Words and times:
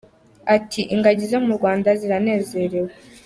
Ati" 0.55 0.81
Ingagi 0.93 1.25
zo 1.31 1.39
mu 1.45 1.51
Rwanda 1.57 1.89
ziranezerewe. 1.99 2.91